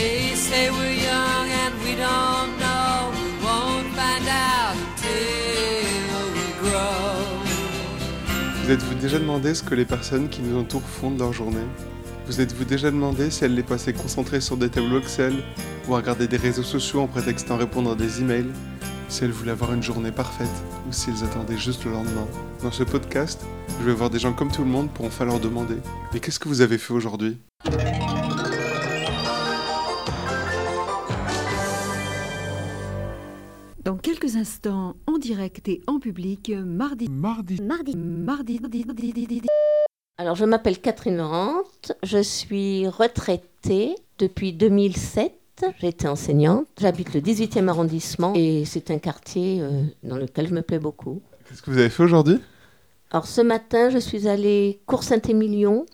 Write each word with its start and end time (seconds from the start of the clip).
They 0.00 0.34
say 0.34 0.70
we're 0.70 0.94
young 0.94 1.46
and 1.62 1.74
we 1.84 1.94
don't 1.94 2.56
know. 2.58 3.12
Won't 3.44 3.88
find 3.94 4.26
out 4.26 4.74
we 5.04 6.46
grow. 6.62 7.20
Vous 8.62 8.70
êtes-vous 8.70 8.94
déjà 8.94 9.18
demandé 9.18 9.54
ce 9.54 9.62
que 9.62 9.74
les 9.74 9.84
personnes 9.84 10.30
qui 10.30 10.40
nous 10.40 10.58
entourent 10.58 10.88
font 10.88 11.10
de 11.10 11.18
leur 11.18 11.34
journée? 11.34 11.66
Vous 12.26 12.40
êtes-vous 12.40 12.64
déjà 12.64 12.90
demandé 12.90 13.30
si 13.30 13.44
elles 13.44 13.54
les 13.54 13.62
passaient 13.62 13.92
concentrées 13.92 14.40
sur 14.40 14.56
des 14.56 14.70
tableaux 14.70 15.00
Excel 15.00 15.34
ou 15.86 15.94
à 15.94 15.98
regarder 15.98 16.26
des 16.28 16.38
réseaux 16.38 16.62
sociaux 16.62 17.00
en 17.00 17.06
prétextant 17.06 17.58
répondre 17.58 17.90
à 17.90 17.94
des 17.94 18.22
emails? 18.22 18.50
Si 19.10 19.24
elles 19.24 19.32
voulaient 19.32 19.52
avoir 19.52 19.74
une 19.74 19.82
journée 19.82 20.12
parfaite 20.12 20.48
ou 20.88 20.92
si 20.92 21.10
elles 21.10 21.24
attendaient 21.24 21.58
juste 21.58 21.84
le 21.84 21.90
lendemain? 21.90 22.26
Dans 22.62 22.72
ce 22.72 22.84
podcast, 22.84 23.42
je 23.78 23.84
vais 23.84 23.92
voir 23.92 24.08
des 24.08 24.18
gens 24.18 24.32
comme 24.32 24.50
tout 24.50 24.64
le 24.64 24.70
monde 24.70 24.88
pour 24.88 25.04
enfin 25.04 25.26
leur 25.26 25.40
demander. 25.40 25.76
Mais 26.14 26.20
qu'est-ce 26.20 26.38
que 26.38 26.48
vous 26.48 26.62
avez 26.62 26.78
fait 26.78 26.94
aujourd'hui? 26.94 27.36
Dans 33.90 33.96
quelques 33.96 34.36
instants, 34.36 34.94
en 35.08 35.18
direct 35.18 35.66
et 35.68 35.82
en 35.88 35.98
public, 35.98 36.52
mardi. 36.64 37.08
Mardi. 37.08 37.60
Mardi. 37.60 37.96
Mardi. 37.96 38.60
mardi, 38.60 38.84
mardi, 38.86 39.14
mardi. 39.24 39.42
Alors, 40.16 40.36
je 40.36 40.44
m'appelle 40.44 40.78
Catherine 40.78 41.16
Laurent, 41.16 41.54
je 42.04 42.22
suis 42.22 42.86
retraitée 42.86 43.96
depuis 44.20 44.52
2007. 44.52 45.32
J'étais 45.80 46.06
enseignante, 46.06 46.68
j'habite 46.80 47.14
le 47.14 47.20
18e 47.20 47.66
arrondissement 47.66 48.32
et 48.36 48.64
c'est 48.64 48.92
un 48.92 49.00
quartier 49.00 49.60
euh, 49.60 49.82
dans 50.04 50.18
lequel 50.18 50.46
je 50.46 50.54
me 50.54 50.62
plais 50.62 50.78
beaucoup. 50.78 51.20
Qu'est-ce 51.48 51.60
que 51.60 51.72
vous 51.72 51.78
avez 51.78 51.90
fait 51.90 52.04
aujourd'hui? 52.04 52.38
Alors, 53.10 53.26
ce 53.26 53.40
matin, 53.40 53.90
je 53.90 53.98
suis 53.98 54.28
allée 54.28 54.78
cours 54.86 55.02
Saint-Émilion 55.02 55.84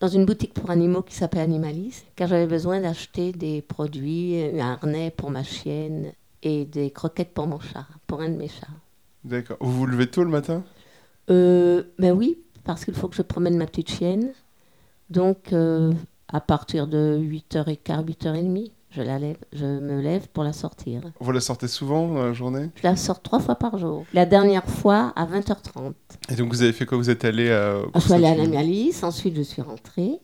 dans 0.00 0.08
une 0.08 0.24
boutique 0.24 0.54
pour 0.54 0.70
animaux 0.70 1.02
qui 1.02 1.14
s'appelle 1.14 1.42
Animalis, 1.42 2.02
car 2.16 2.26
j'avais 2.26 2.48
besoin 2.48 2.80
d'acheter 2.80 3.30
des 3.30 3.62
produits, 3.62 4.42
un 4.58 4.72
harnais 4.72 5.12
pour 5.16 5.30
ma 5.30 5.44
chienne 5.44 6.10
et 6.42 6.64
des 6.64 6.90
croquettes 6.90 7.32
pour 7.32 7.46
mon 7.46 7.60
chat, 7.60 7.86
pour 8.06 8.20
un 8.20 8.28
de 8.28 8.36
mes 8.36 8.48
chats. 8.48 8.66
D'accord. 9.24 9.56
Vous 9.60 9.72
vous 9.72 9.86
levez 9.86 10.08
tôt 10.08 10.24
le 10.24 10.30
matin? 10.30 10.64
Euh, 11.30 11.84
ben 11.98 12.12
oui, 12.12 12.38
parce 12.64 12.84
qu'il 12.84 12.94
faut 12.94 13.08
que 13.08 13.16
je 13.16 13.22
promène 13.22 13.56
ma 13.56 13.66
petite 13.66 13.90
chienne. 13.90 14.32
Donc, 15.10 15.52
euh, 15.52 15.92
à 16.28 16.40
partir 16.40 16.86
de 16.86 17.18
8h15, 17.20 18.04
8h30, 18.04 18.70
je, 18.90 19.02
la 19.02 19.18
lève, 19.18 19.36
je 19.52 19.64
me 19.64 20.00
lève 20.00 20.28
pour 20.28 20.44
la 20.44 20.52
sortir. 20.52 21.02
Vous 21.20 21.32
la 21.32 21.40
sortez 21.40 21.68
souvent 21.68 22.08
dans 22.08 22.24
la 22.24 22.32
journée? 22.32 22.70
Je 22.74 22.82
la 22.82 22.96
sors 22.96 23.22
trois 23.22 23.40
fois 23.40 23.54
par 23.54 23.78
jour. 23.78 24.04
La 24.12 24.26
dernière 24.26 24.64
fois, 24.64 25.12
à 25.16 25.24
20h30. 25.24 25.92
Et 26.30 26.34
donc 26.34 26.52
vous 26.52 26.62
avez 26.62 26.72
fait 26.72 26.84
quoi? 26.84 26.98
Vous 26.98 27.10
êtes 27.10 27.24
allé 27.24 27.50
à... 27.50 27.78
Je 27.94 28.00
suis 28.00 28.12
allée 28.12 28.26
à 28.26 28.34
l'Amialis, 28.34 29.00
ensuite 29.02 29.36
je 29.36 29.42
suis 29.42 29.62
rentrée. 29.62 30.20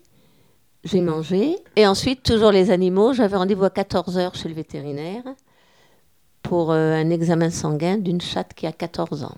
J'ai 0.84 1.00
mangé. 1.00 1.56
Et 1.76 1.86
ensuite, 1.86 2.22
toujours 2.22 2.52
les 2.52 2.70
animaux. 2.70 3.12
J'avais 3.12 3.36
rendez-vous 3.36 3.64
à 3.64 3.68
14h 3.68 4.36
chez 4.36 4.48
le 4.48 4.54
vétérinaire 4.54 5.24
pour 6.48 6.72
euh, 6.72 6.94
un 6.94 7.10
examen 7.10 7.50
sanguin 7.50 7.98
d'une 7.98 8.22
chatte 8.22 8.54
qui 8.54 8.66
a 8.66 8.72
14 8.72 9.22
ans 9.24 9.36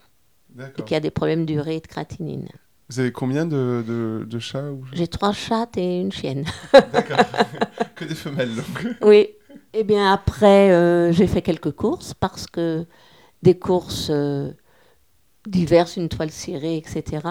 et 0.79 0.83
qui 0.83 0.95
a 0.95 1.01
des 1.01 1.11
problèmes 1.11 1.45
d'urée 1.45 1.77
et 1.77 1.81
de 1.81 1.87
créatinine. 1.87 2.49
Vous 2.89 3.01
avez 3.01 3.11
combien 3.11 3.47
de, 3.47 3.85
de, 3.87 4.25
de 4.29 4.39
chats 4.39 4.71
ou... 4.71 4.85
J'ai 4.93 5.09
trois 5.09 5.33
chattes 5.33 5.77
et 5.77 6.01
une 6.01 6.13
chienne. 6.13 6.45
D'accord. 6.73 7.19
que 7.97 8.05
des 8.05 8.15
femelles 8.15 8.55
donc. 8.55 8.87
Oui. 9.03 9.29
Eh 9.73 9.85
bien, 9.85 10.13
après, 10.13 10.71
euh, 10.71 11.13
j'ai 11.13 11.27
fait 11.27 11.43
quelques 11.43 11.73
courses 11.73 12.15
parce 12.15 12.47
que 12.47 12.87
des 13.43 13.59
courses 13.59 14.09
euh, 14.11 14.53
diverses, 15.47 15.97
une 15.97 16.09
toile 16.09 16.31
cirée, 16.31 16.77
etc. 16.77 17.27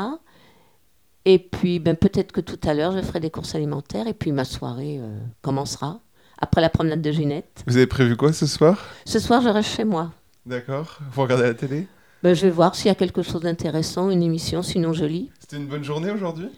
Et 1.25 1.39
puis, 1.39 1.80
ben, 1.80 1.95
peut-être 1.95 2.31
que 2.31 2.41
tout 2.41 2.59
à 2.64 2.73
l'heure, 2.73 2.93
je 2.93 3.02
ferai 3.02 3.19
des 3.19 3.30
courses 3.30 3.55
alimentaires 3.55 4.08
et 4.08 4.14
puis 4.14 4.31
ma 4.31 4.45
soirée 4.45 4.97
euh, 4.99 5.19
commencera 5.41 6.02
après 6.42 6.62
la 6.62 6.70
promenade 6.70 7.02
de 7.02 7.12
Ginette. 7.12 7.64
Vous 7.68 7.78
avez 7.78 7.88
prévu 7.88 8.16
quoi 8.16 8.33
ce 8.33 8.45
soir? 8.48 8.86
Ce 9.05 9.20
soir, 9.20 9.42
je 9.42 9.50
reste 9.50 9.70
chez 9.70 9.83
moi. 9.86 10.11
D'accord. 10.45 11.00
Vous 11.11 11.22
regardez 11.22 11.44
la 11.44 11.54
télé? 11.54 11.88
Ben, 12.23 12.33
je 12.33 12.42
vais 12.45 12.52
voir 12.52 12.76
s'il 12.76 12.88
y 12.88 12.92
a 12.92 12.95
quelque 12.95 13.22
chose 13.22 13.42
d'intéressant, 13.42 14.10
une 14.10 14.23
émission, 14.23 14.61
sinon 14.61 14.94
je 14.94 15.05
lis. 15.05 15.30
C'était 15.39 15.58
une 15.58 15.67
bonne 15.67 15.83
journée 15.83 16.11
aujourd'hui? 16.11 16.49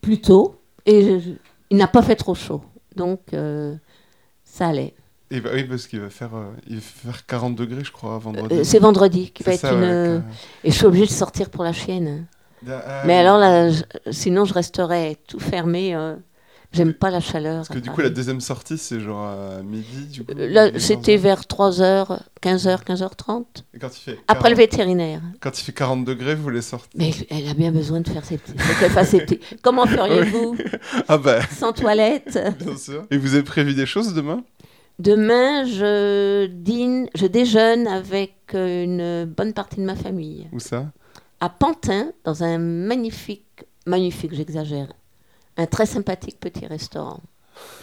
Plutôt. 0.00 0.60
Et 0.86 1.20
je- 1.20 1.30
il 1.70 1.76
n'a 1.76 1.88
pas 1.88 2.02
fait 2.02 2.16
trop 2.16 2.34
chaud. 2.34 2.62
Donc, 2.96 3.20
euh, 3.34 3.74
ça 4.44 4.68
allait. 4.68 4.94
Et 5.30 5.40
bah 5.40 5.50
oui, 5.52 5.64
parce 5.64 5.86
qu'il 5.86 6.00
va 6.00 6.08
faire, 6.08 6.34
euh, 6.34 6.46
il 6.66 6.76
va 6.76 6.80
faire 6.80 7.26
40 7.26 7.54
degrés, 7.54 7.84
je 7.84 7.92
crois, 7.92 8.16
vendredi. 8.18 8.54
Euh, 8.54 8.64
c'est 8.64 8.78
vendredi 8.78 9.30
qui 9.30 9.42
va 9.42 9.52
être 9.52 9.60
ça, 9.60 9.72
une. 9.72 9.82
ouais. 9.82 10.20
Et 10.64 10.70
je 10.70 10.76
suis 10.76 10.86
obligée 10.86 11.04
de 11.06 11.10
sortir 11.10 11.50
pour 11.50 11.64
la 11.64 11.72
chienne. 11.72 12.26
Ah, 12.68 13.02
Mais 13.06 13.14
alors 13.18 13.38
là, 13.38 13.70
je- 13.70 13.82
sinon 14.10 14.44
je 14.44 14.54
resterais 14.54 15.16
tout 15.28 15.38
fermé. 15.38 15.94
J'aime 16.72 16.92
pas 16.92 17.10
la 17.10 17.20
chaleur. 17.20 17.56
Parce 17.56 17.68
que 17.68 17.78
du 17.78 17.90
coup, 17.90 18.02
la 18.02 18.10
deuxième 18.10 18.40
sortie, 18.42 18.76
c'est 18.76 19.00
genre 19.00 19.24
à 19.24 19.62
midi, 19.62 20.06
du 20.12 20.24
coup. 20.24 20.32
Là, 20.36 20.66
midi, 20.66 20.80
c'était 20.80 21.16
15 21.16 21.16
heures. 21.16 21.22
vers 21.22 21.40
3h, 21.40 22.20
15h, 22.42 22.84
15h30. 22.84 23.44
Et 23.74 23.78
quand 23.78 23.88
il 23.88 24.00
fait 24.00 24.18
Après 24.28 24.50
le 24.50 24.54
40 24.54 24.56
vétérinaire. 24.56 25.22
Quand 25.40 25.58
il 25.58 25.64
fait 25.64 25.72
40 25.72 26.04
degrés, 26.04 26.34
vous 26.34 26.50
les 26.50 26.60
sortez. 26.60 26.90
Mais 26.98 27.10
elle 27.30 27.48
a 27.48 27.54
bien 27.54 27.72
besoin 27.72 28.00
de 28.02 28.08
faire 28.08 28.24
ses 28.24 28.36
petits. 28.36 28.52
faut 28.58 28.80
qu'elle 28.80 28.90
fasse 28.92 29.08
ses 29.10 29.20
petits. 29.20 29.40
Comment 29.62 29.86
feriez-vous 29.86 30.56
Ah 31.08 31.16
bah, 31.16 31.40
sans 31.50 31.72
toilette 31.72 32.38
bien 32.58 32.76
sûr. 32.76 33.06
Et 33.10 33.16
vous 33.16 33.34
avez 33.34 33.42
prévu 33.44 33.74
des 33.74 33.86
choses 33.86 34.12
demain? 34.12 34.44
Demain, 34.98 35.64
je 35.64 36.46
dîne, 36.46 37.08
je 37.14 37.26
déjeune 37.26 37.86
avec 37.86 38.34
euh, 38.54 38.84
une 38.84 39.24
bonne 39.32 39.52
partie 39.52 39.76
de 39.76 39.84
ma 39.84 39.94
famille. 39.94 40.48
Où 40.52 40.58
ça? 40.58 40.86
À 41.40 41.48
Pantin, 41.48 42.10
dans 42.24 42.42
un 42.42 42.58
magnifique, 42.58 43.64
magnifique, 43.86 44.34
j'exagère, 44.34 44.88
un 45.58 45.66
très 45.66 45.86
sympathique 45.86 46.40
petit 46.40 46.66
restaurant. 46.66 47.20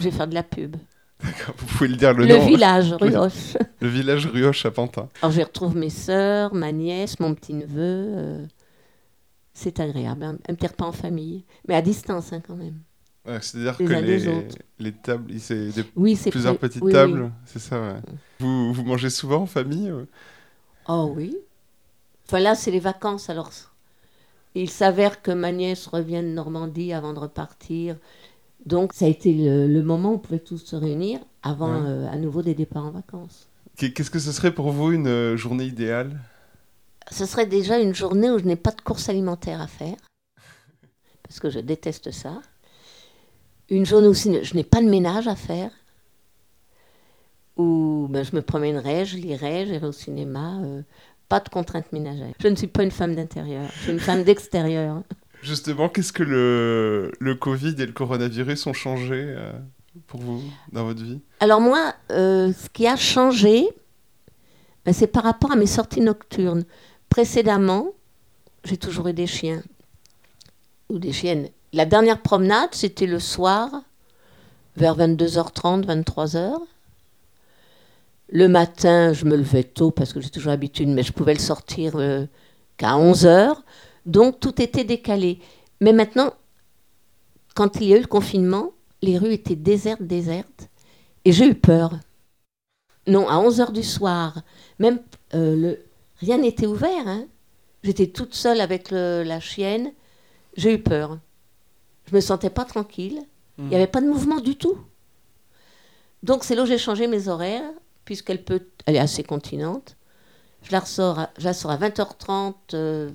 Je 0.00 0.04
vais 0.04 0.10
faire 0.10 0.26
de 0.26 0.34
la 0.34 0.42
pub. 0.42 0.76
D'accord, 1.22 1.54
Vous 1.58 1.66
pouvez 1.66 1.88
le 1.88 1.96
dire 1.96 2.12
le, 2.14 2.26
Le, 2.26 2.36
nom. 2.36 2.46
village, 2.46 2.92
Ruoche. 3.00 3.56
Le 3.80 3.88
village 3.88 4.26
Rioche 4.26 4.66
à 4.66 4.70
Pantin. 4.70 5.08
Alors, 5.22 5.32
je 5.32 5.40
retrouve 5.42 5.76
mes 5.76 5.90
sœurs, 5.90 6.52
ma 6.54 6.72
nièce, 6.72 7.20
mon 7.20 7.34
petit-neveu. 7.34 7.78
euh, 7.80 8.46
c'est 9.54 9.80
agréable, 9.80 10.22
un, 10.24 10.36
un 10.48 10.54
petit 10.54 10.66
repas 10.66 10.86
en 10.86 10.92
famille. 10.92 11.44
Mais 11.68 11.74
à 11.74 11.80
distance, 11.82 12.32
hein, 12.32 12.42
quand 12.46 12.56
même. 12.56 12.80
Ouais, 13.26 13.38
C'est-à-dire 13.40 13.76
que 13.78 13.84
les, 14.78 14.92
tables, 14.92 15.32
c'est 15.40 15.70
Oui, 15.96 16.16
plusieurs 16.30 16.56
pré- 16.58 16.68
petites 16.68 16.82
oui, 16.82 16.88
oui. 16.88 16.92
tables, 16.92 17.32
c'est 17.46 17.58
ça, 17.58 17.80
ouais. 17.80 17.94
Vous, 18.38 18.72
vous 18.74 18.84
mangez 18.84 19.10
souvent 19.10 19.42
en 19.42 19.46
famille 19.46 19.90
Oh 20.88 21.12
oui. 21.16 21.36
Enfin 22.28 22.38
là, 22.40 22.54
c'est 22.54 22.70
les 22.70 22.78
vacances. 22.80 23.30
Alors, 23.30 23.50
il 24.62 24.70
s'avère 24.70 25.22
que 25.22 25.30
ma 25.30 25.52
nièce 25.52 25.86
revient 25.86 26.22
de 26.22 26.28
Normandie 26.28 26.92
avant 26.92 27.12
de 27.12 27.18
repartir. 27.18 27.96
Donc, 28.64 28.92
ça 28.92 29.04
a 29.04 29.08
été 29.08 29.32
le, 29.32 29.66
le 29.68 29.82
moment 29.82 30.10
où 30.10 30.14
on 30.14 30.18
pouvait 30.18 30.40
tous 30.40 30.58
se 30.58 30.76
réunir 30.76 31.20
avant 31.42 31.72
Ouais. 31.72 31.88
euh, 31.88 32.08
à 32.10 32.16
nouveau 32.16 32.42
des 32.42 32.54
départs 32.54 32.86
en 32.86 32.90
vacances. 32.90 33.48
Qu'est- 33.76 33.92
Qu'est-ce 33.92 34.10
que 34.10 34.18
ce 34.18 34.32
serait 34.32 34.52
pour 34.54 34.70
vous 34.72 34.92
une 34.92 35.06
euh, 35.08 35.36
journée 35.36 35.64
idéale? 35.64 36.18
Ce 37.10 37.26
serait 37.26 37.46
déjà 37.46 37.78
une 37.78 37.94
journée 37.94 38.30
où 38.30 38.38
je 38.38 38.44
n'ai 38.44 38.56
pas 38.56 38.72
de 38.72 38.80
course 38.80 39.08
alimentaire 39.08 39.60
à 39.60 39.66
faire, 39.68 39.96
parce 41.22 41.38
que 41.38 41.50
je 41.50 41.60
déteste 41.60 42.10
ça. 42.10 42.40
Une 43.68 43.86
journée 43.86 44.08
où 44.08 44.14
je 44.14 44.54
n'ai 44.54 44.64
pas 44.64 44.80
de 44.80 44.88
ménage 44.88 45.28
à 45.28 45.36
faire, 45.36 45.70
où 47.56 48.06
ben, 48.10 48.24
je 48.24 48.34
me 48.34 48.42
promènerai, 48.42 49.04
je 49.06 49.16
lirai, 49.16 49.66
j'irai 49.66 49.86
au 49.86 49.92
cinéma. 49.92 50.60
euh, 50.62 50.82
pas 51.28 51.40
de 51.40 51.48
contraintes 51.48 51.92
ménagères. 51.92 52.32
Je 52.40 52.48
ne 52.48 52.56
suis 52.56 52.66
pas 52.66 52.82
une 52.82 52.90
femme 52.90 53.14
d'intérieur, 53.14 53.64
je 53.76 53.82
suis 53.82 53.92
une 53.92 54.00
femme 54.00 54.22
d'extérieur. 54.24 55.02
Justement, 55.42 55.88
qu'est-ce 55.88 56.12
que 56.12 56.22
le, 56.22 57.12
le 57.20 57.34
Covid 57.34 57.74
et 57.78 57.86
le 57.86 57.92
coronavirus 57.92 58.66
ont 58.66 58.72
changé 58.72 59.14
euh, 59.14 59.52
pour 60.06 60.20
vous 60.20 60.42
dans 60.72 60.84
votre 60.84 61.02
vie? 61.02 61.20
Alors 61.40 61.60
moi, 61.60 61.94
euh, 62.10 62.52
ce 62.52 62.68
qui 62.68 62.86
a 62.86 62.96
changé, 62.96 63.68
ben, 64.84 64.92
c'est 64.92 65.06
par 65.06 65.24
rapport 65.24 65.52
à 65.52 65.56
mes 65.56 65.66
sorties 65.66 66.00
nocturnes. 66.00 66.64
Précédemment, 67.08 67.88
j'ai 68.64 68.76
toujours 68.76 69.08
eu 69.08 69.12
des 69.12 69.26
chiens 69.26 69.62
ou 70.88 70.98
des 70.98 71.12
chiennes. 71.12 71.48
La 71.72 71.84
dernière 71.84 72.22
promenade, 72.22 72.70
c'était 72.72 73.06
le 73.06 73.20
soir, 73.20 73.70
vers 74.76 74.96
22h30, 74.96 75.84
23h. 75.84 76.54
Le 78.28 78.48
matin, 78.48 79.12
je 79.12 79.24
me 79.24 79.36
levais 79.36 79.62
tôt 79.64 79.90
parce 79.90 80.12
que 80.12 80.20
j'ai 80.20 80.30
toujours 80.30 80.50
l'habitude, 80.50 80.88
mais 80.88 81.02
je 81.02 81.12
pouvais 81.12 81.34
le 81.34 81.38
sortir 81.40 81.92
euh, 81.96 82.26
qu'à 82.76 82.92
11h. 82.94 83.56
Donc 84.04 84.40
tout 84.40 84.60
était 84.60 84.84
décalé. 84.84 85.38
Mais 85.80 85.92
maintenant, 85.92 86.32
quand 87.54 87.76
il 87.80 87.88
y 87.88 87.94
a 87.94 87.98
eu 87.98 88.00
le 88.02 88.06
confinement, 88.06 88.72
les 89.02 89.18
rues 89.18 89.32
étaient 89.32 89.54
désertes, 89.56 90.02
désertes. 90.02 90.68
Et 91.24 91.32
j'ai 91.32 91.46
eu 91.48 91.54
peur. 91.54 91.98
Non, 93.06 93.28
à 93.28 93.34
11h 93.36 93.72
du 93.72 93.82
soir, 93.84 94.42
même 94.80 94.98
euh, 95.34 95.54
le... 95.56 95.78
rien 96.18 96.38
n'était 96.38 96.66
ouvert. 96.66 97.06
hein. 97.06 97.26
J'étais 97.84 98.08
toute 98.08 98.34
seule 98.34 98.60
avec 98.60 98.90
le- 98.90 99.22
la 99.24 99.38
chienne. 99.38 99.92
J'ai 100.56 100.74
eu 100.74 100.82
peur. 100.82 101.18
Je 102.10 102.14
me 102.16 102.20
sentais 102.20 102.50
pas 102.50 102.64
tranquille. 102.64 103.20
Il 103.58 103.64
n'y 103.68 103.76
avait 103.76 103.86
pas 103.86 104.00
de 104.00 104.06
mouvement 104.06 104.40
du 104.40 104.56
tout. 104.56 104.76
Donc 106.22 106.44
c'est 106.44 106.54
là 106.54 106.64
où 106.64 106.66
j'ai 106.66 106.78
changé 106.78 107.06
mes 107.06 107.28
horaires, 107.28 107.70
puisqu'elle 108.06 108.42
peut, 108.42 108.66
elle 108.86 108.96
est 108.96 109.00
assez 109.00 109.22
continente. 109.22 109.96
Je 110.62 110.72
la 110.72 110.80
ressors, 110.80 111.18
à, 111.18 111.30
je 111.38 111.44
la 111.44 111.52
sors 111.52 111.70
à 111.70 111.76
20h30 111.76 112.54
euh, 112.74 113.10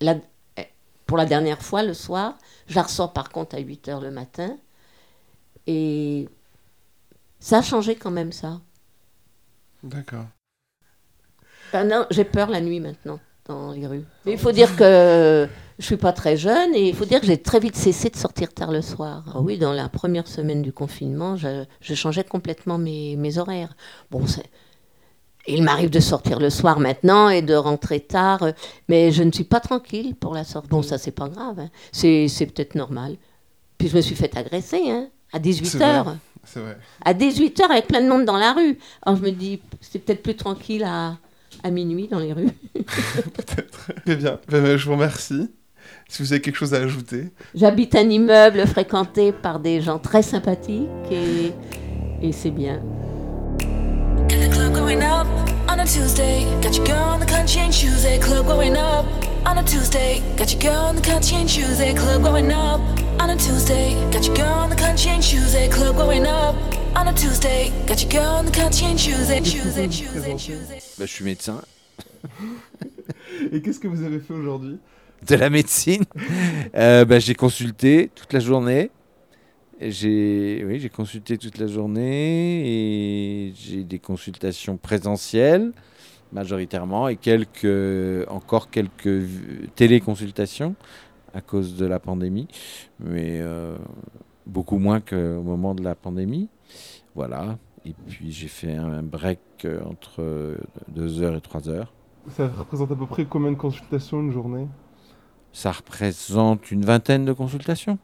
la- 0.00 0.16
eh, 0.56 0.66
pour 1.06 1.16
la 1.16 1.26
dernière 1.26 1.60
fois 1.60 1.82
le 1.82 1.92
soir. 1.94 2.38
Je 2.68 2.76
la 2.76 2.82
ressors 2.84 3.12
par 3.12 3.30
contre 3.30 3.56
à 3.56 3.58
8h 3.60 4.00
le 4.00 4.10
matin. 4.12 4.56
Et 5.66 6.28
Ça 7.40 7.58
a 7.58 7.62
changé 7.62 7.96
quand 7.96 8.10
même, 8.12 8.30
ça. 8.32 8.60
D'accord. 9.82 10.26
Ben 11.72 11.84
non, 11.88 12.06
j'ai 12.10 12.24
peur 12.24 12.48
la 12.50 12.60
nuit 12.60 12.80
maintenant 12.80 13.18
dans 13.46 13.72
les 13.72 13.86
rues. 13.86 14.04
Mais 14.26 14.32
il 14.32 14.38
faut 14.38 14.52
dire 14.52 14.76
que 14.76 15.48
je 15.82 15.86
suis 15.88 15.96
pas 15.96 16.12
très 16.12 16.36
jeune 16.36 16.74
et 16.74 16.88
il 16.88 16.94
faut 16.94 17.04
dire 17.04 17.20
que 17.20 17.26
j'ai 17.26 17.42
très 17.42 17.58
vite 17.60 17.76
cessé 17.76 18.08
de 18.08 18.16
sortir 18.16 18.52
tard 18.54 18.70
le 18.70 18.82
soir. 18.82 19.24
Ah 19.34 19.40
oui, 19.40 19.58
dans 19.58 19.72
la 19.72 19.88
première 19.88 20.28
semaine 20.28 20.62
du 20.62 20.72
confinement, 20.72 21.36
je, 21.36 21.64
je 21.80 21.94
changeais 21.94 22.24
complètement 22.24 22.78
mes, 22.78 23.16
mes 23.16 23.38
horaires. 23.38 23.74
Bon, 24.10 24.26
c'est- 24.26 24.48
il 25.48 25.64
m'arrive 25.64 25.90
de 25.90 25.98
sortir 25.98 26.38
le 26.38 26.50
soir 26.50 26.78
maintenant 26.78 27.28
et 27.28 27.42
de 27.42 27.54
rentrer 27.54 27.98
tard, 27.98 28.46
mais 28.88 29.10
je 29.10 29.24
ne 29.24 29.32
suis 29.32 29.42
pas 29.42 29.58
tranquille 29.58 30.14
pour 30.14 30.34
la 30.34 30.44
sortie. 30.44 30.68
Bon, 30.68 30.82
ça 30.82 30.98
c'est 30.98 31.10
pas 31.10 31.28
grave, 31.28 31.58
hein. 31.58 31.68
c'est 31.90 32.28
c'est 32.28 32.46
peut-être 32.46 32.76
normal. 32.76 33.16
Puis 33.76 33.88
je 33.88 33.96
me 33.96 34.00
suis 34.02 34.14
fait 34.14 34.36
agresser 34.36 34.88
hein, 34.88 35.08
à 35.32 35.40
18 35.40 35.66
C'est 35.66 35.82
heures 35.82 36.04
vrai. 36.04 36.16
C'est 36.44 36.60
vrai. 36.60 36.78
à 37.04 37.12
18h 37.12 37.64
avec 37.70 37.88
plein 37.88 38.02
de 38.02 38.08
monde 38.08 38.24
dans 38.24 38.36
la 38.36 38.52
rue. 38.52 38.78
Alors 39.02 39.18
je 39.18 39.22
me 39.24 39.30
dis, 39.32 39.60
c'est 39.80 39.98
peut-être 39.98 40.22
plus 40.22 40.36
tranquille 40.36 40.84
à, 40.84 41.16
à 41.64 41.70
minuit 41.70 42.06
dans 42.06 42.20
les 42.20 42.32
rues. 42.32 42.50
Très 44.06 44.16
bien. 44.16 44.38
Ben, 44.48 44.76
je 44.76 44.86
vous 44.86 44.92
remercie. 44.92 45.50
Si 46.12 46.20
vous 46.22 46.30
avez 46.34 46.42
quelque 46.42 46.56
chose 46.56 46.74
à 46.74 46.76
ajouter. 46.76 47.28
J'habite 47.54 47.94
un 47.94 48.10
immeuble 48.10 48.66
fréquenté 48.66 49.32
par 49.32 49.60
des 49.60 49.80
gens 49.80 49.98
très 49.98 50.20
sympathiques 50.20 50.86
et, 51.10 51.54
et 52.20 52.32
c'est 52.32 52.50
bien. 52.50 52.82
Got 54.28 54.36
the 54.36 54.50
club 54.52 54.74
going 54.74 55.00
up 55.00 55.26
on 55.70 55.78
a 55.78 55.86
Tuesday. 55.86 56.44
Got 56.60 56.76
your 56.76 56.84
girl 56.84 57.14
on 57.14 57.18
the 57.18 57.26
country 57.26 57.60
and 57.62 57.70
Tuesday. 57.72 58.18
Club 58.18 58.46
going 58.46 58.76
up 58.76 59.06
on 59.46 59.56
a 59.56 59.64
Tuesday. 59.64 60.20
Got 60.36 60.52
your 60.52 60.60
girl 60.60 60.90
on 60.90 60.96
the 60.96 61.00
country 61.00 61.34
and 61.36 61.48
Tuesday. 61.48 61.94
Club 61.94 62.22
going 62.22 62.52
up 62.52 62.80
on 63.18 63.30
a 63.30 63.36
Tuesday. 63.38 63.94
Got 64.12 64.26
your 64.26 64.36
girl 64.36 64.64
on 64.64 64.68
the 64.68 64.76
country 64.76 65.12
and 65.12 65.22
Tuesday. 65.22 65.70
Club 65.70 65.96
going 65.96 66.26
up 66.26 66.54
on 66.94 67.08
a 67.08 67.14
Tuesday. 67.14 67.72
Got 67.86 68.02
your 68.02 68.10
girl 68.12 68.36
on 68.36 68.44
the 68.44 68.52
country 68.52 68.84
and 68.84 68.98
Tuesday. 68.98 69.40
Tuesday, 69.40 69.88
Tuesday, 69.88 70.36
Tuesday. 70.36 70.82
Bah, 70.98 71.06
je 71.06 71.10
suis 71.10 71.24
médecin 71.24 71.62
Et 73.50 73.62
qu'est-ce 73.62 73.80
que 73.80 73.88
vous 73.88 74.02
avez 74.02 74.20
fait 74.20 74.34
aujourd'hui? 74.34 74.78
De 75.26 75.34
la 75.36 75.50
médecine. 75.50 76.04
Euh, 76.74 77.04
bah, 77.04 77.18
j'ai 77.18 77.34
consulté 77.34 78.10
toute 78.14 78.32
la 78.32 78.40
journée. 78.40 78.90
J'ai 79.80 80.64
oui, 80.66 80.78
j'ai 80.78 80.88
consulté 80.88 81.36
toute 81.38 81.58
la 81.58 81.66
journée 81.66 82.62
et 82.66 83.52
j'ai 83.54 83.82
des 83.82 83.98
consultations 83.98 84.76
présentielles 84.76 85.72
majoritairement 86.32 87.08
et 87.08 87.16
quelques 87.16 88.26
encore 88.28 88.70
quelques 88.70 89.26
téléconsultations 89.74 90.74
à 91.34 91.40
cause 91.40 91.76
de 91.76 91.86
la 91.86 91.98
pandémie, 91.98 92.48
mais 93.00 93.40
euh, 93.40 93.76
beaucoup 94.46 94.78
moins 94.78 95.00
qu'au 95.00 95.42
moment 95.42 95.74
de 95.74 95.82
la 95.82 95.94
pandémie. 95.94 96.48
Voilà. 97.14 97.58
Et 97.84 97.94
puis 98.06 98.30
j'ai 98.30 98.48
fait 98.48 98.74
un 98.74 99.02
break 99.02 99.40
euh, 99.64 99.82
entre 99.84 100.56
2h 100.94 101.36
et 101.36 101.40
3h. 101.40 101.86
Ça 102.28 102.48
représente 102.48 102.92
à 102.92 102.96
peu 102.96 103.06
près 103.06 103.24
combien 103.24 103.50
de 103.50 103.56
consultations 103.56 104.20
une 104.20 104.30
journée? 104.30 104.68
Ça 105.52 105.70
représente 105.72 106.70
une 106.70 106.84
vingtaine 106.84 107.24
de 107.24 107.32
consultations. 107.32 107.98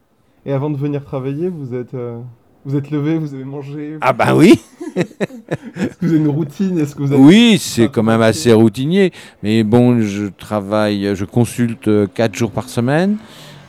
Et 0.45 0.53
avant 0.53 0.71
de 0.71 0.77
venir 0.77 1.05
travailler, 1.05 1.49
vous 1.49 1.75
êtes, 1.75 1.95
euh, 1.95 2.21
vous 2.65 2.77
êtes 2.77 2.91
levé, 2.91 3.19
vous 3.19 3.35
avez 3.35 3.45
mangé 3.45 3.97
Ah 4.00 4.12
bah 4.12 4.35
oui 4.35 4.61
Est-ce 4.97 5.06
que 6.00 6.06
vous 6.06 6.09
avez 6.12 6.19
une 6.19 6.29
routine 6.29 6.79
Est-ce 6.79 6.95
que 6.95 7.03
vous 7.03 7.12
avez... 7.12 7.23
Oui, 7.23 7.59
c'est 7.59 7.89
quand 7.89 8.03
même 8.03 8.23
assez 8.23 8.53
routinier. 8.53 9.12
Mais 9.43 9.62
bon, 9.65 10.00
je 10.00 10.27
travaille, 10.27 11.15
je 11.15 11.25
consulte 11.25 11.89
euh, 11.89 12.06
quatre 12.06 12.35
jours 12.35 12.50
par 12.50 12.69
semaine. 12.69 13.17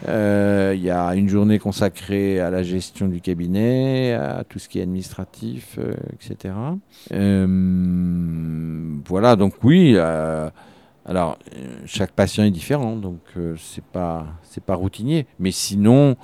Euh, 0.07 0.73
Il 0.75 0.83
y 0.83 0.89
a 0.89 1.13
une 1.15 1.27
journée 1.27 1.59
consacrée 1.59 2.39
à 2.39 2.49
la 2.49 2.63
gestion 2.63 3.07
du 3.07 3.19
cabinet, 3.21 4.13
à 4.13 4.43
tout 4.47 4.59
ce 4.59 4.69
qui 4.69 4.79
est 4.79 4.83
administratif, 4.83 5.77
euh, 5.77 5.93
etc. 6.13 6.53
Euh, 7.13 7.47
voilà, 9.05 9.35
donc 9.35 9.53
oui. 9.63 9.97
Alors, 11.09 11.39
euh, 11.55 11.79
chaque 11.87 12.11
patient 12.11 12.43
est 12.43 12.51
différent, 12.51 12.95
donc 12.95 13.19
euh, 13.35 13.55
c'est 13.57 13.83
pas 13.83 14.27
c'est 14.43 14.63
pas 14.63 14.75
routinier. 14.75 15.25
Mais 15.39 15.49
sinon, 15.49 16.15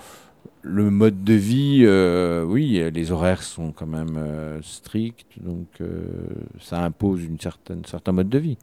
le 0.62 0.92
mode 0.92 1.24
de 1.24 1.34
vie, 1.34 1.82
euh, 1.86 2.44
oui, 2.44 2.80
les 2.94 3.12
horaires 3.12 3.42
sont 3.42 3.72
quand 3.72 3.88
même 3.88 4.16
euh, 4.16 4.62
stricts, 4.62 5.42
donc 5.42 5.68
ça 6.62 6.84
impose 6.84 7.24
une 7.24 7.40
certaine 7.40 7.84
certain 7.86 8.12
mode 8.12 8.30
de 8.30 8.38
vie. 8.38 8.58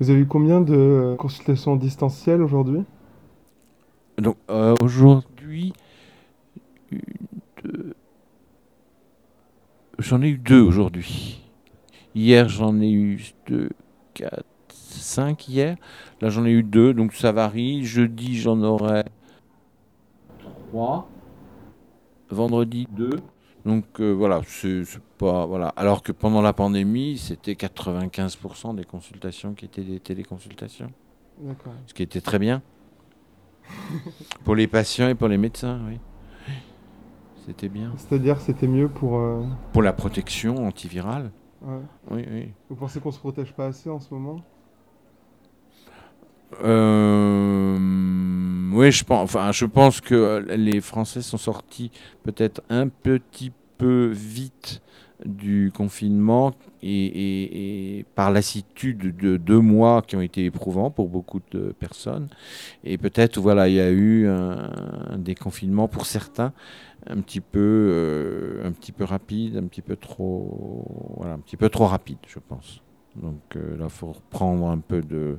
Vous 0.00 0.10
avez 0.10 0.20
eu 0.20 0.26
combien 0.26 0.60
de 0.60 1.16
consultations 1.18 1.76
distancielles 1.76 2.42
aujourd'hui? 2.42 2.82
Donc 4.18 4.36
aujourd'hui, 4.82 5.72
une, 6.90 7.00
deux- 7.62 7.94
j'en 9.98 10.20
ai 10.20 10.28
eu 10.28 10.38
deux 10.38 10.60
aujourd'hui. 10.60 11.40
Hier, 12.14 12.48
j'en 12.50 12.80
ai 12.80 12.90
eu 12.92 13.32
deux, 13.48 13.70
quatre, 14.12 14.44
cinq 15.04 15.48
hier. 15.48 15.76
Là, 16.20 16.30
j'en 16.30 16.44
ai 16.44 16.50
eu 16.50 16.62
deux, 16.62 16.92
donc 16.94 17.12
ça 17.14 17.32
varie. 17.32 17.84
Jeudi, 17.84 18.36
j'en 18.40 18.60
aurai 18.62 19.04
trois. 20.70 21.08
Vendredi, 22.30 22.88
deux. 22.90 23.20
Donc 23.64 23.84
euh, 24.00 24.12
voilà, 24.12 24.42
c'est 24.46 24.82
pas 25.16 25.46
voilà. 25.46 25.68
Alors 25.76 26.02
que 26.02 26.12
pendant 26.12 26.42
la 26.42 26.52
pandémie, 26.52 27.16
c'était 27.16 27.52
95% 27.54 28.74
des 28.74 28.84
consultations 28.84 29.54
qui 29.54 29.64
étaient 29.64 29.82
des 29.82 30.00
téléconsultations, 30.00 30.90
ce 31.86 31.94
qui 31.94 32.02
était 32.02 32.20
très 32.20 32.38
bien 32.38 32.60
pour 34.44 34.54
les 34.54 34.66
patients 34.66 35.08
et 35.08 35.14
pour 35.14 35.28
les 35.28 35.38
médecins, 35.38 35.80
oui. 35.88 35.98
C'était 37.46 37.68
bien. 37.70 37.92
C'est-à-dire 37.96 38.40
c'était 38.40 38.66
mieux 38.66 38.88
pour... 38.88 39.18
euh, 39.18 39.42
Pour 39.72 39.82
la 39.82 39.92
protection 39.94 40.66
antivirale, 40.66 41.30
ouais. 41.62 41.80
oui, 42.10 42.24
oui. 42.30 42.48
Vous 42.68 42.76
pensez 42.76 43.00
qu'on 43.00 43.12
se 43.12 43.18
protège 43.18 43.52
pas 43.54 43.66
assez 43.66 43.88
en 43.88 44.00
ce 44.00 44.12
moment? 44.12 44.40
Euh, 46.62 47.76
oui, 48.72 48.92
je 48.92 49.04
pense, 49.04 49.22
enfin, 49.22 49.52
je 49.52 49.66
pense 49.66 50.00
que 50.00 50.44
les 50.50 50.80
Français 50.80 51.22
sont 51.22 51.38
sortis 51.38 51.90
peut-être 52.22 52.62
un 52.68 52.88
petit 52.88 53.52
peu 53.78 54.10
vite 54.12 54.82
du 55.24 55.72
confinement 55.74 56.52
et, 56.82 58.04
par 58.14 58.30
lassitude 58.30 59.16
de 59.16 59.36
deux 59.36 59.60
mois 59.60 60.02
qui 60.02 60.16
ont 60.16 60.20
été 60.20 60.44
éprouvants 60.44 60.90
pour 60.90 61.08
beaucoup 61.08 61.40
de 61.50 61.72
personnes. 61.78 62.28
Et 62.82 62.98
peut-être, 62.98 63.40
voilà, 63.40 63.68
il 63.68 63.74
y 63.74 63.80
a 63.80 63.90
eu 63.90 64.28
un, 64.28 65.18
déconfinement 65.18 65.88
pour 65.88 66.06
certains 66.06 66.52
un 67.06 67.20
petit 67.20 67.40
peu, 67.40 67.58
euh, 67.60 68.66
un 68.66 68.72
petit 68.72 68.92
peu 68.92 69.04
rapide, 69.04 69.56
un 69.56 69.66
petit 69.66 69.82
peu 69.82 69.96
trop, 69.96 71.14
voilà, 71.16 71.34
un 71.34 71.38
petit 71.38 71.56
peu 71.56 71.68
trop 71.68 71.86
rapide, 71.86 72.18
je 72.26 72.38
pense. 72.38 72.82
Donc 73.16 73.40
euh, 73.56 73.76
là, 73.76 73.84
il 73.84 73.90
faut 73.90 74.12
reprendre 74.12 74.68
un 74.68 74.78
peu 74.78 75.00
de, 75.00 75.38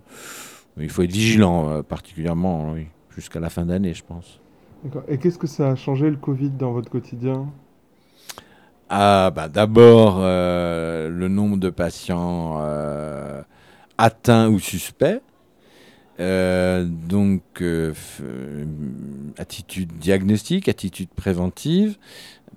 il 0.84 0.90
faut 0.90 1.04
être 1.04 1.12
vigilant, 1.12 1.70
euh, 1.70 1.82
particulièrement, 1.82 2.72
oui, 2.74 2.88
jusqu'à 3.10 3.40
la 3.40 3.50
fin 3.50 3.66
d'année, 3.66 3.94
je 3.94 4.04
pense. 4.04 4.40
Et 5.08 5.18
qu'est-ce 5.18 5.40
que 5.40 5.48
ça 5.48 5.72
a 5.72 5.76
changé 5.76 6.10
le 6.10 6.18
Covid 6.18 6.52
dans 6.52 6.72
votre 6.72 6.90
quotidien? 6.90 7.48
Ah, 8.90 9.32
bah, 9.36 9.48
d'abord, 9.48 10.18
euh, 10.20 11.10
le 11.10 11.28
nombre 11.28 11.58
de 11.58 11.70
patients 11.70 12.58
euh, 12.60 13.42
atteints 13.98 14.50
ou 14.50 14.60
suspects. 14.60 15.22
Euh, 16.20 16.86
donc, 16.86 17.42
euh, 17.62 17.94
euh, 18.22 18.66
attitude 19.38 19.92
diagnostique, 20.00 20.70
attitude 20.70 21.10
préventive, 21.10 21.98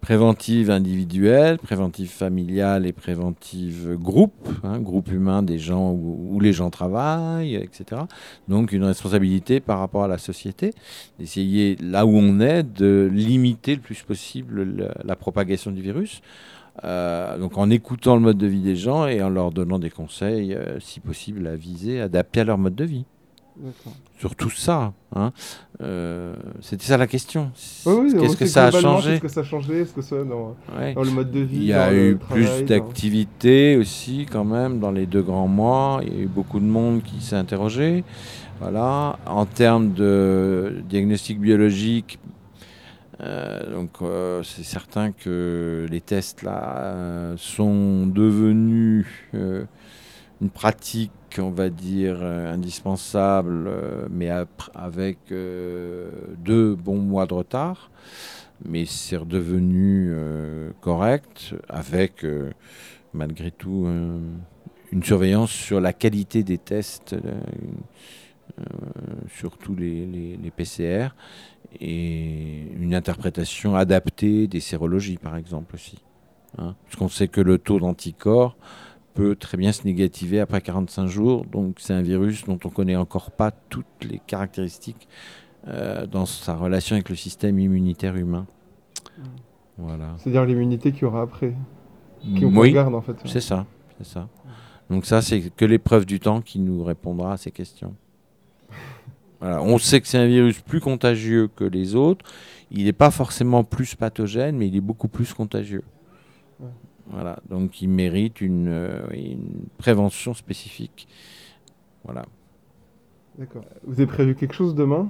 préventive 0.01 0.71
individuelle, 0.71 1.59
préventive 1.59 2.09
familiale 2.09 2.87
et 2.87 2.93
préventive 2.93 3.97
groupe, 3.97 4.49
hein, 4.63 4.79
groupe 4.79 5.11
humain 5.11 5.43
des 5.43 5.59
gens 5.59 5.91
où, 5.91 6.39
les 6.39 6.53
gens 6.53 6.71
travaillent, 6.71 7.57
etc. 7.57 8.03
Donc, 8.47 8.71
une 8.71 8.85
responsabilité 8.85 9.59
par 9.59 9.81
rapport 9.81 10.05
à 10.05 10.09
la 10.09 10.19
société, 10.19 10.73
d'essayer, 11.19 11.77
là 11.83 12.07
où 12.07 12.11
on 12.11 12.39
est, 12.39 12.63
de 12.63 13.11
limiter 13.13 13.75
le 13.75 13.81
plus 13.81 14.03
possible 14.03 14.87
la, 15.05 15.17
propagation 15.17 15.73
du 15.73 15.83
virus. 15.83 16.21
Donc 16.85 17.59
en 17.59 17.71
écoutant 17.71 18.15
le 18.15 18.21
mode 18.21 18.39
de 18.39 18.47
vie 18.47 18.61
des 18.61 18.77
gens 18.77 19.09
et 19.09 19.21
en 19.21 19.31
leur 19.31 19.51
donnant 19.51 19.81
des 19.81 19.91
conseils, 19.91 20.57
si 20.79 21.01
possible, 21.01 21.49
à 21.49 21.57
viser, 21.57 22.01
adaptés 22.01 22.43
à 22.43 22.45
leur 22.45 22.57
mode 22.57 22.77
de 22.77 22.85
vie. 22.85 23.05
Sur 24.19 24.35
tout 24.37 24.51
ça. 24.51 24.93
Hein. 25.15 25.33
Euh, 25.81 26.35
C'était 26.61 26.85
ça 26.85 26.97
la 26.97 27.07
question. 27.07 27.51
Oui, 27.87 27.95
oui, 28.01 28.15
Qu'est-ce 28.21 28.37
que 28.37 28.47
ça 28.47 28.67
a 28.67 28.71
changé 28.71 29.11
Qu'est-ce 29.13 29.21
que 29.23 29.29
ça 29.29 29.41
a 29.41 29.45
changé 29.45 29.81
Est-ce 29.81 29.93
que 29.93 30.03
ça 30.03 30.23
dans, 30.25 30.57
Ouais. 30.79 30.95
dans 30.95 31.03
le 31.03 31.11
mode 31.11 31.31
de 31.31 31.41
vie 31.41 31.57
Il 31.57 31.65
y 31.65 31.73
a 31.73 31.93
eu 31.95 32.17
plus 32.17 32.45
dans- 32.45 32.67
d'activités 32.67 33.77
aussi 33.77 34.27
quand 34.31 34.45
même 34.45 34.79
dans 34.81 34.91
les 34.91 35.07
deux 35.07 35.23
grands 35.23 35.49
mois. 35.49 36.01
Il 36.07 36.13
y 36.15 36.21
a 36.21 36.23
eu 36.23 36.27
beaucoup 36.29 36.61
de 36.61 36.65
monde 36.67 37.03
qui 37.03 37.21
s'est 37.21 37.37
interrogé. 37.37 38.05
Voilà. 38.61 39.19
En 39.27 39.47
termes 39.47 39.93
de 39.93 40.83
diagnostic 40.89 41.41
biologique, 41.41 42.19
euh, 43.21 43.73
donc 43.75 43.91
euh, 44.03 44.43
c'est 44.45 44.63
certain 44.65 45.11
que 45.13 45.87
les 45.91 46.01
tests 46.01 46.43
là 46.43 47.35
sont 47.37 48.07
devenus 48.07 49.07
une 50.41 50.51
pratique, 50.51 51.11
on 51.39 51.51
va 51.51 51.69
dire, 51.71 52.19
euh, 52.23 52.53
indispensable, 52.53 53.67
euh, 53.69 54.07
mais 54.11 54.31
avec 54.75 55.19
euh, 55.33 56.11
deux 56.39 56.75
bons 56.75 56.99
mois 57.01 57.27
de 57.27 57.35
retard. 57.35 57.91
mais 58.65 58.87
c'est 58.87 59.17
redevenu 59.17 60.13
correct 60.81 61.55
avec, 61.69 62.27
malgré 63.15 63.51
tout, 63.53 63.87
une 64.93 65.05
surveillance 65.05 65.51
sur 65.53 65.81
la 65.81 65.93
qualité 65.93 66.43
des 66.43 66.59
tests, 66.59 67.15
surtout 69.29 69.75
les, 69.75 70.07
les- 70.07 70.37
les 70.37 70.51
PCR, 70.51 71.15
et 71.81 72.67
une 72.81 72.95
interprétation 72.95 73.77
adaptée 73.77 74.47
des 74.47 74.61
sérologies, 74.61 75.19
par 75.19 75.37
exemple, 75.37 75.75
aussi. 75.75 75.99
Hein. 76.57 76.75
Parce 76.85 76.97
qu'on 76.97 77.09
sait 77.09 77.29
que 77.29 77.41
le 77.41 77.59
taux 77.59 77.79
d'anticorps 77.79 78.57
peut 79.19 79.35
très 79.35 79.57
bien 79.59 79.73
se 79.73 79.83
négativer 79.85 80.39
après 80.39 80.61
45 80.61 81.09
jours, 81.09 81.45
donc 81.45 81.79
c'est 81.81 81.93
un 81.93 82.03
virus 82.03 82.45
dont 82.45 82.59
on 82.65 82.69
connaît 82.69 82.95
encore 82.95 83.33
pas 83.33 83.51
toutes 83.51 84.05
les 84.09 84.21
caractéristiques 84.25 85.09
euh, 85.67 86.07
dans 86.07 86.25
sa 86.25 86.55
relation 86.55 86.95
avec 86.95 87.09
le 87.09 87.17
système 87.17 87.59
immunitaire 87.59 88.15
humain. 88.15 88.47
Voilà. 89.77 90.15
C'est-à-dire 90.19 90.45
l'immunité 90.45 90.93
qu'il 90.93 91.03
y 91.03 91.05
aura 91.07 91.23
après, 91.23 91.53
Oui, 92.25 92.71
regarde 92.71 92.95
en 92.95 93.01
fait. 93.01 93.17
c'est 93.25 93.41
ça, 93.41 93.67
c'est 93.99 94.07
ça. 94.07 94.29
Donc 94.89 95.05
ça, 95.05 95.21
c'est 95.21 95.51
que 95.51 95.65
l'épreuve 95.65 96.07
du 96.07 96.21
temps 96.21 96.41
qui 96.41 96.61
nous 96.61 96.85
répondra 96.85 97.33
à 97.33 97.37
ces 97.37 97.51
questions. 97.51 97.95
Voilà. 99.41 99.63
On 99.63 99.79
sait 99.79 100.01
que 100.01 100.09
c'est 100.09 100.19
un 100.19 100.27
virus 100.27 100.61
plus 100.61 100.81
contagieux 100.81 101.47
que 101.47 101.63
les 101.63 101.95
autres. 101.95 102.25
Il 102.73 102.87
n'est 102.87 102.93
pas 102.93 103.13
forcément 103.13 103.63
plus 103.63 103.95
pathogène, 103.95 104.57
mais 104.57 104.67
il 104.67 104.75
est 104.75 104.81
beaucoup 104.81 105.07
plus 105.07 105.33
contagieux. 105.33 105.85
Ouais. 106.59 106.67
Voilà. 107.11 107.39
Donc 107.49 107.81
il 107.83 107.89
mérite 107.89 108.41
une, 108.41 108.69
euh, 108.69 109.07
une 109.13 109.67
prévention 109.79 110.35
spécifique. 110.35 111.09
Voilà. 112.05 112.25
D'accord. 113.39 113.65
Vous 113.87 113.95
avez 113.95 114.07
prévu 114.07 114.35
quelque 114.35 114.55
chose 114.55 114.75
demain? 114.75 115.09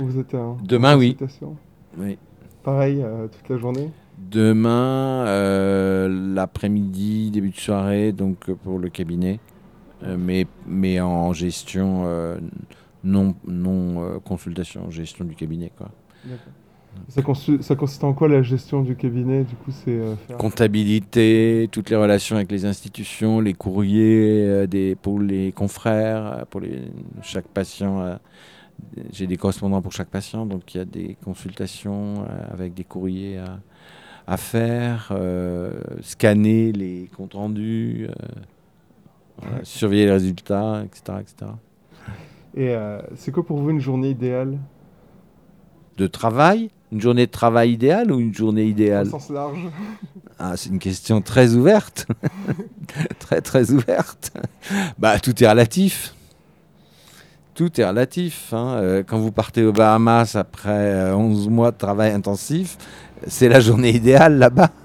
Ou 0.00 0.06
vous 0.06 0.18
êtes 0.18 0.34
en 0.34 0.56
Demain, 0.62 0.96
oui. 0.96 1.16
oui. 1.98 2.16
Pareil, 2.62 3.02
euh, 3.02 3.26
toute 3.28 3.48
la 3.48 3.58
journée? 3.58 3.90
Demain, 4.18 5.24
euh, 5.26 6.34
l'après-midi, 6.34 7.30
début 7.30 7.50
de 7.50 7.56
soirée, 7.56 8.12
donc 8.12 8.50
pour 8.52 8.78
le 8.78 8.88
cabinet, 8.88 9.40
Euh, 10.02 10.16
mais, 10.18 10.46
mais 10.66 10.98
en 11.00 11.32
gestion, 11.34 12.06
non, 13.04 13.34
non 13.46 14.18
consultation, 14.20 14.90
gestion 14.90 15.24
du 15.26 15.34
cabinet. 15.34 15.70
Quoi. 15.76 15.90
D'accord. 16.24 16.52
Ça, 17.08 17.22
consiste 17.22 18.04
en 18.04 18.12
quoi 18.12 18.28
la 18.28 18.42
gestion 18.42 18.82
du 18.82 18.94
cabinet 18.94 19.42
Du 19.42 19.56
coup, 19.56 19.72
c'est 19.72 19.90
euh, 19.90 20.14
faire... 20.16 20.36
Comptabilité, 20.36 21.68
toutes 21.72 21.90
les 21.90 21.96
relations 21.96 22.36
avec 22.36 22.50
les 22.52 22.64
institutions, 22.64 23.40
les 23.40 23.52
courriers 23.54 24.46
euh, 24.46 24.66
des, 24.66 24.94
pour 24.94 25.20
les 25.20 25.50
confrères, 25.52 26.26
euh, 26.26 26.44
pour 26.48 26.60
les, 26.60 26.82
chaque 27.22 27.46
patient. 27.48 28.00
euh, 28.00 28.16
J'ai 29.12 29.26
des 29.26 29.36
correspondants 29.36 29.82
pour 29.82 29.92
chaque 29.92 30.08
patient, 30.08 30.46
donc 30.46 30.72
il 30.74 30.78
y 30.78 30.80
a 30.80 30.84
des 30.84 31.16
consultations 31.24 32.24
avec 32.52 32.74
des 32.74 32.84
courriers 32.84 33.38
à, 33.38 33.58
à 34.26 34.36
faire, 34.36 35.12
scanner 36.02 36.72
les 36.72 37.10
comptes 37.16 37.34
rendus, 37.34 38.08
voilà, 39.38 39.64
surveiller 39.64 40.06
les 40.06 40.12
résultats, 40.12 40.82
etc. 40.84 41.18
etc. 41.20 41.52
Et 42.56 42.74
c'est 43.16 43.32
quoi 43.32 43.44
pour 43.44 43.58
vous 43.58 43.70
une 43.70 43.80
journée 43.80 44.10
idéale? 44.10 44.58
De 46.00 46.06
travail 46.06 46.70
Une 46.92 47.00
journée 47.02 47.26
de 47.26 47.30
travail 47.30 47.72
idéale 47.72 48.10
ou 48.10 48.20
une 48.20 48.32
journée 48.32 48.64
Au 48.64 48.68
idéale 48.68 49.06
sens 49.06 49.28
large 49.28 49.58
Ah, 50.38 50.56
c'est 50.56 50.70
une 50.70 50.78
question 50.78 51.20
très 51.20 51.54
ouverte. 51.54 52.06
très, 53.18 53.42
très 53.42 53.70
ouverte. 53.70 54.32
Bah, 54.98 55.20
tout 55.20 55.44
est 55.44 55.46
relatif. 55.46 56.14
Tout 57.54 57.78
est 57.78 57.84
relatif. 57.84 58.54
hein. 58.54 58.76
Euh, 58.78 59.02
Quand 59.06 59.18
vous 59.18 59.30
partez 59.30 59.62
aux 59.62 59.74
Bahamas 59.74 60.36
après 60.36 60.70
euh, 61.10 61.14
11 61.14 61.50
mois 61.50 61.70
de 61.70 61.76
travail 61.76 62.12
intensif, 62.12 62.78
c'est 63.26 63.50
la 63.50 63.60
journée 63.60 63.90
idéale 63.94 64.38
là-bas. 64.38 64.70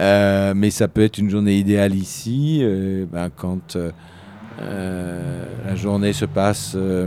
Euh, 0.00 0.52
mais 0.56 0.70
ça 0.72 0.88
peut 0.88 1.04
être 1.04 1.18
une 1.18 1.30
journée 1.30 1.58
idéale 1.58 1.94
ici, 1.94 2.58
euh, 2.62 3.06
ben, 3.06 3.30
quand 3.30 3.76
euh, 3.76 3.92
euh, 4.60 5.44
la 5.64 5.76
journée 5.76 6.12
se 6.12 6.24
passe, 6.24 6.72
euh, 6.74 7.06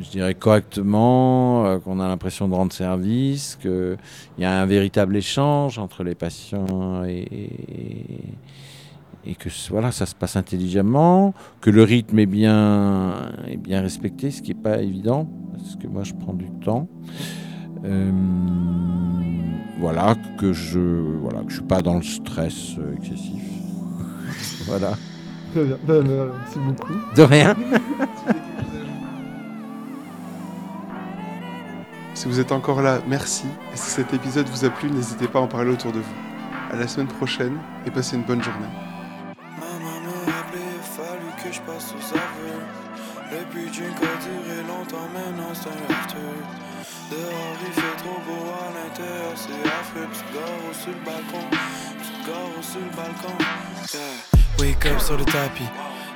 je 0.00 0.10
dirais, 0.10 0.34
correctement, 0.34 1.66
euh, 1.66 1.78
qu'on 1.78 2.00
a 2.00 2.08
l'impression 2.08 2.48
de 2.48 2.54
rendre 2.54 2.72
service, 2.72 3.58
qu'il 3.60 3.98
y 4.38 4.44
a 4.44 4.60
un 4.60 4.66
véritable 4.66 5.16
échange 5.16 5.78
entre 5.78 6.04
les 6.04 6.14
patients 6.14 7.04
et, 7.04 7.26
et, 7.30 8.20
et 9.26 9.34
que 9.34 9.48
voilà, 9.70 9.92
ça 9.92 10.06
se 10.06 10.14
passe 10.14 10.36
intelligemment, 10.36 11.34
que 11.60 11.70
le 11.70 11.82
rythme 11.82 12.18
est 12.18 12.26
bien, 12.26 13.32
est 13.46 13.56
bien 13.56 13.80
respecté, 13.82 14.30
ce 14.30 14.42
qui 14.42 14.54
n'est 14.54 14.62
pas 14.62 14.80
évident, 14.80 15.28
parce 15.52 15.76
que 15.76 15.86
moi 15.86 16.04
je 16.04 16.14
prends 16.14 16.34
du 16.34 16.50
temps. 16.64 16.88
Euh, 17.84 18.10
voilà, 19.78 20.16
que 20.38 20.52
je 20.52 20.80
voilà, 20.80 21.42
que 21.42 21.50
je 21.50 21.56
suis 21.56 21.64
pas 21.64 21.82
dans 21.82 21.96
le 21.96 22.02
stress 22.02 22.76
euh, 22.78 22.96
excessif. 22.96 23.42
voilà. 24.66 24.96
Très 25.52 25.64
bien. 25.64 25.78
Ben, 25.86 26.04
merci 26.04 26.58
beaucoup. 26.58 26.94
De 27.14 27.22
rien. 27.22 27.56
Si 32.18 32.26
vous 32.26 32.40
êtes 32.40 32.50
encore 32.50 32.82
là, 32.82 32.98
merci. 33.06 33.46
Et 33.72 33.76
si 33.76 33.90
cet 33.90 34.12
épisode 34.12 34.48
vous 34.48 34.64
a 34.64 34.70
plu, 34.70 34.90
n'hésitez 34.90 35.28
pas 35.28 35.38
à 35.38 35.42
en 35.42 35.46
parler 35.46 35.70
autour 35.70 35.92
de 35.92 36.00
vous. 36.00 36.14
À 36.72 36.74
la 36.74 36.88
semaine 36.88 37.06
prochaine 37.06 37.56
et 37.86 37.92
passez 37.92 38.16
une 38.16 38.24
bonne 38.24 38.42
journée. 38.42 38.66
Maman 39.56 40.00
m'a 40.10 40.18
sur 45.54 45.70
le. 45.70 45.76
Wake 54.58 54.86
up 54.86 54.98
sur 54.98 55.16
le 55.16 55.24
tapis. 55.24 55.68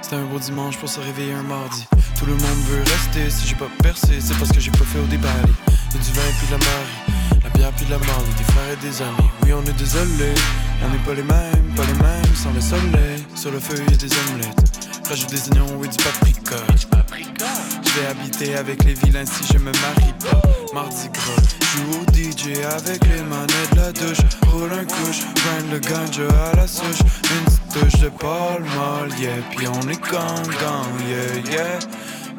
C'était 0.03 0.17
un 0.17 0.25
beau 0.25 0.39
dimanche 0.39 0.77
pour 0.79 0.89
se 0.89 1.01
réveiller 1.01 1.33
un 1.33 1.43
mardi. 1.43 1.87
Tout 2.19 2.27
le 2.27 2.33
monde 2.33 2.63
veut 2.69 2.81
rester, 2.81 3.31
si 3.31 3.47
j'ai 3.47 3.55
pas 3.55 3.71
percé, 3.83 4.21
c'est 4.21 4.37
parce 4.37 4.51
que 4.51 4.61
j'ai 4.61 4.73
pas 4.73 4.85
fait 4.85 4.99
au 4.99 5.07
débali. 5.07 5.53
Y'a 5.95 6.01
du 6.01 6.13
vin 6.13 6.23
puis 6.39 6.47
de 6.49 6.53
la 6.53 6.59
marie, 6.59 7.43
la 7.45 7.51
bière 7.51 7.73
puis 7.77 7.87
de 7.87 7.91
la 7.93 7.99
marde, 7.99 8.27
des 8.37 8.45
frères 8.53 8.73
et 8.73 8.77
des 8.85 9.03
amis. 9.03 9.31
Oui, 9.45 9.53
on 9.53 9.63
est 9.63 9.79
désolé, 9.79 10.35
on 10.85 10.91
n'est 10.91 11.05
pas 11.05 11.15
les 11.15 11.23
mêmes, 11.23 11.75
pas 11.77 11.85
les 11.87 11.95
mêmes 11.95 12.35
sans 12.35 12.53
le 12.53 12.61
soleil. 12.61 13.25
Sur 13.35 13.53
le 13.53 13.61
feu, 13.61 13.77
y'a 13.91 13.97
des 13.97 14.11
omelettes. 14.29 14.63
Rajoute 15.09 15.31
des 15.31 15.49
oignons 15.51 15.85
et 15.85 15.89
du 15.89 15.97
paprika. 15.97 16.57
Je 17.85 18.01
vais 18.01 18.07
habiter 18.07 18.57
avec 18.57 18.85
les 18.85 18.95
vilains 18.95 19.27
si 19.27 19.53
je 19.53 19.59
me 19.59 19.71
marie 19.71 20.15
pas. 20.21 20.43
Mardi 20.75 21.09
gras, 21.13 21.43
joue 21.61 22.01
au 22.01 22.05
DJ 22.13 22.59
avec 22.65 23.05
les 23.07 23.23
manettes 23.23 23.73
de 23.73 23.77
la 23.77 23.93
douche. 23.93 24.25
Roule 24.51 24.73
un 24.73 24.85
couche, 24.85 25.21
grind 25.35 25.71
le 25.71 25.79
ganja 25.79 26.29
à 26.53 26.57
la 26.57 26.67
souche. 26.67 27.01
Une 27.01 27.62
touche 27.73 28.01
de 28.01 28.09
Paul 28.11 28.63
yeah. 29.19 29.41
Puis 29.57 29.67
on 29.67 29.89
est 29.89 30.01
gang 30.11 30.47
gang, 30.61 30.93
yeah, 31.09 31.53
yeah. 31.53 31.79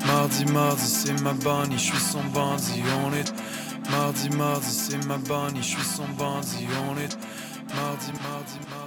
Mardi, 0.05 0.45
mardi, 0.45 0.83
c'est 0.83 1.19
ma 1.21 1.33
bonnie, 1.33 1.77
je 1.77 1.83
suis 1.83 1.97
son 1.97 2.23
bandit, 2.33 2.83
on 3.05 3.13
est. 3.13 3.33
Mardi, 3.89 4.29
mardi, 4.29 4.69
c'est 4.69 5.05
ma 5.05 5.17
bonnie, 5.17 5.61
je 5.61 5.69
suis 5.69 5.81
son 5.81 6.07
bandit, 6.17 6.67
on 6.89 6.97
est. 6.97 7.17
Mardi, 7.75 8.11
mardi, 8.21 8.59
mardi. 8.69 8.82